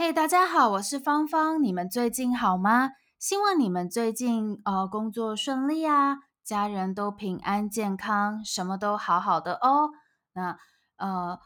[0.00, 2.92] 嘿大家好，我是芳芳，你们最近好吗？
[3.18, 9.90] 希望你们最近呃工作顺利啊，家人都平安健康，什么都好好的哦。
[10.34, 10.56] 那
[10.98, 11.40] 呃，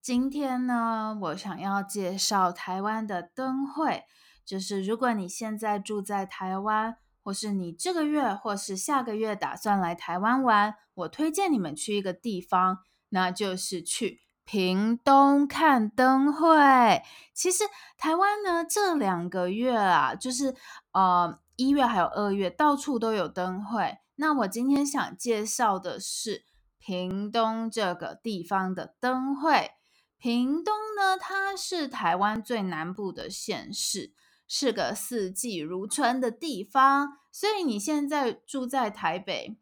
[0.00, 4.04] 今天呢，我想要介绍台湾的灯会，
[4.46, 12.78] 就是如果你现在住在台湾，或是你这个月或是下个月打算来台湾玩，我推荐你们去一个地方，
[13.10, 14.23] 那就是去。
[14.44, 17.02] 屏东看灯会，
[17.32, 17.64] 其实
[17.96, 20.54] 台湾呢这两个月啊，就是
[20.92, 23.98] 呃一月还有二月，到处都有灯会。
[24.16, 26.44] 那我今天想介绍的是
[26.78, 29.72] 屏东这个地方的灯会。
[30.18, 34.12] 屏东呢，它是台湾最南部的县市，
[34.46, 37.18] 是个四季如春的地方。
[37.32, 39.58] 所以你现在住在台北。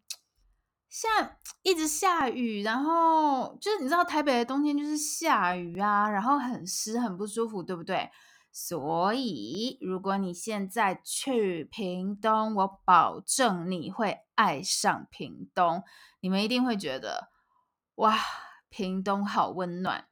[0.93, 1.09] 下
[1.63, 8.11] 一直下雨，然后就是你知道台北的冬天就是下雨啊，然后很湿很不舒服，对不对？
[8.53, 15.83] 所以如果你现在去屏东，我保证你会爱上屏东。
[16.21, 17.31] 你们一定会觉得
[17.95, 18.15] 哇，
[18.69, 20.05] 屏东好温暖，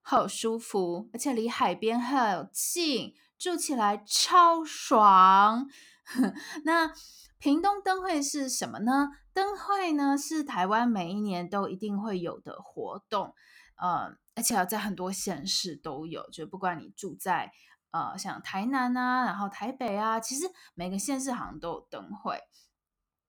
[0.00, 5.68] 好舒服，而且离海边很近，住起来超爽。
[6.64, 6.92] 那
[7.38, 9.08] 屏东灯会是什么呢？
[9.32, 13.34] 灯会呢是台湾每一年都一定会有的活动，
[13.76, 17.50] 呃，而且在很多县市都有，就不管你住在
[17.92, 22.38] 呃像台南啊，然后台北啊，其实每个县市好像都有灯会。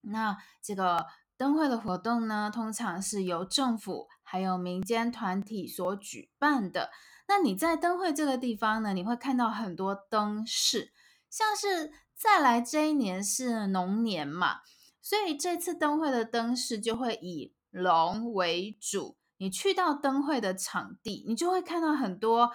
[0.01, 1.05] 那这个
[1.37, 6.91] 灯会的活动呢，通常是由政府还有民间团体所举办的。
[7.27, 10.91] 那你在灯会这个地方呢，你会看到很多灯饰，
[11.29, 11.91] 像是。
[12.23, 14.61] 再来这一年是龙年嘛，
[15.01, 19.17] 所以这次灯会的灯饰就会以龙为主。
[19.39, 22.49] 你去到灯会的场地，你就会看到很多，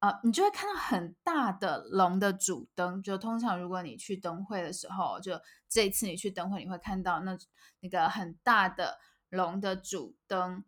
[0.00, 3.02] 呃，你就会看到很大的龙的主灯。
[3.02, 7.34] 就通常如果你去灯会的时候，就这次你去灯会，你会看到那
[7.80, 8.98] 那个很大的
[9.30, 10.62] 龙的主灯。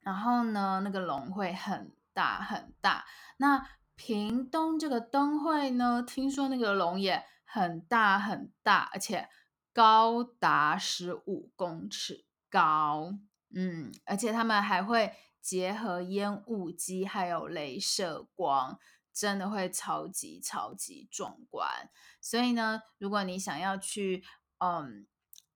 [0.00, 3.04] 然后呢，那个龙会很大很大。
[3.36, 3.64] 那
[3.94, 7.24] 屏东这个灯会呢，听说那个龙也。
[7.50, 9.30] 很大很大，而且
[9.72, 13.14] 高达十五公尺高，
[13.54, 18.78] 嗯，而且他们还会结合烟雾机还有镭射光，
[19.12, 21.90] 真的会超级超级壮观。
[22.20, 24.22] 所以呢，如果你想要去，
[24.58, 25.06] 嗯，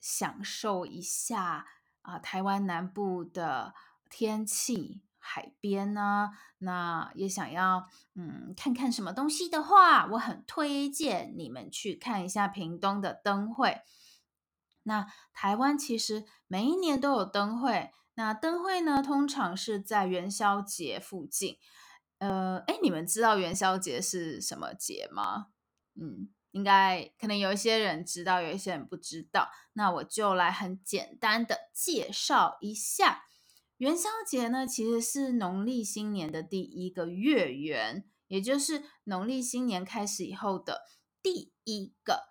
[0.01, 1.67] 享受一下
[2.01, 3.75] 啊，台湾南部的
[4.09, 5.03] 天气。
[5.25, 13.83] 海边呢，那也想要嗯看看什么东西的话，我很推荐你们去看一下屏东的灯会。
[14.83, 21.57] 那台湾其实每一年都有灯会，那灯会呢通常是在元宵节附近。
[22.19, 25.47] 呃，诶，你们知道元宵节是什么节吗？
[25.95, 29.51] 嗯，应该可能有一些人知道，有一些人不知道。
[29.75, 33.25] 那我就来很简单的介绍一下。
[33.83, 40.83] 元宵节呢，其实是农历新年的第一个月圆，也就是农历新年开始以后的
[41.21, 42.29] 第一个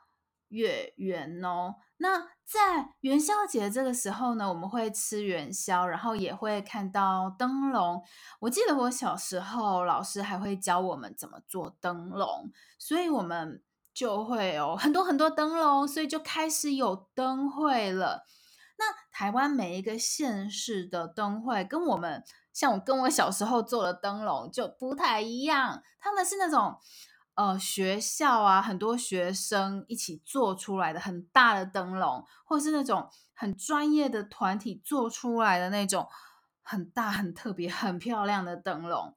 [0.48, 1.76] 月圆哦。
[1.98, 8.02] 那在元宵节这个时候呢，我们会吃元宵，然后也会看到灯笼。
[8.40, 13.62] 我记得我小时候，老师还会教我们怎么做灯笼，所以我们
[13.94, 18.26] 就会有很多很多灯笼，所以就开始有灯会了。
[18.82, 25.84] 那台湾每一个县市的灯会，跟我们像我跟我小时候做的灯笼就不太一样。
[26.00, 26.80] 他们是那种
[27.36, 36.08] 呃学校啊，很多学生一起做出来的很大的灯笼，或是那种很专业的团体做出来的那种
[36.64, 39.16] 很大、很特别、很漂亮的灯笼。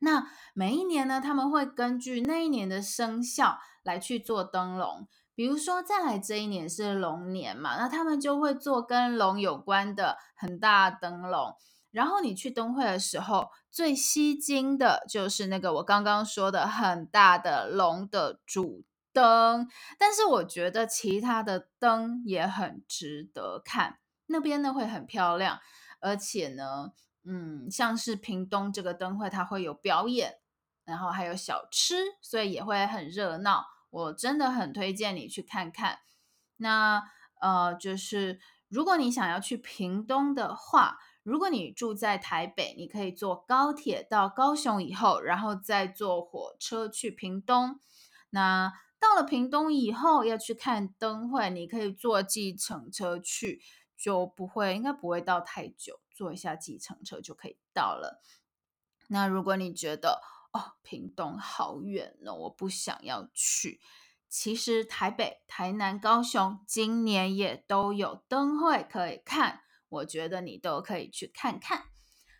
[0.00, 5.06] 那每一年呢，他们会根据那一年的生肖来去做灯笼。
[5.34, 11.54] 比如说，再来这一年是龙年嘛，那他们就会做跟龙有关的很大灯笼。
[11.90, 19.68] 然后你去灯会的时候，最吸睛的就是那个我刚刚说的很大的龙的主灯。
[19.98, 25.60] 但是我觉得其他的灯也很值得看，那边呢会很漂亮，
[26.00, 26.92] 而且呢，
[27.24, 30.38] 嗯，像是屏东这个灯会，它会有表演，
[30.84, 33.66] 然后还有小吃，所以也会很热闹。
[33.92, 36.00] 我真的很推荐你去看看。
[36.56, 37.04] 那
[37.40, 47.78] 呃，就是如果你想要去屏东的话，如果你住在台北，你可以坐高铁到高雄以后，然后再坐火车去屏东。
[48.30, 53.60] 那到了屏东以后要去看灯会，你可以坐计程车去，
[53.96, 58.22] 就不会，应该不会到太久，坐一下计程车就可以到了。
[59.08, 60.22] 那如果你觉得
[60.52, 63.80] 哦，屏东好远哦，我不想要去。
[64.28, 71.84] 其实台北、台南、高雄今年也都有灯会可以看，我觉得你都可以去看看。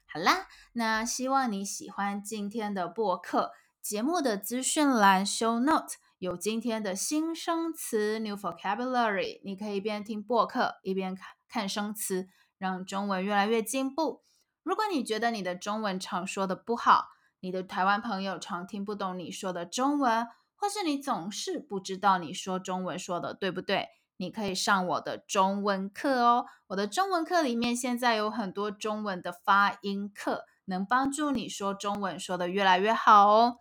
[0.07, 3.53] 好啦，那希望你喜欢今天的播客。
[3.81, 12.29] 节目的资讯栏 show note 有今天的新生词 new vocabulary，你可以一边听播客一边看看生词，
[12.59, 14.23] 让中文越来越进步。
[14.63, 17.09] 如果你觉得你的中文常说的不好，
[17.43, 20.27] 你的台湾朋友常听不懂你说的中文。
[20.55, 23.89] 或是你总是不知道你说中文说的对不对？
[24.19, 26.47] 你可以上我的中文课哦。
[26.69, 33.57] 我的中文课里面现在有很多中文的发音课，能帮助你说中文说得越来越好哦。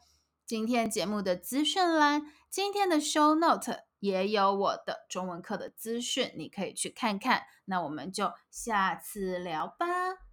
[0.46, 7.42] 今天节目的资讯栏，今天的 show note 也有我的中文课的资讯，你可以去看看。
[7.66, 9.88] 那我们就下次聊吧。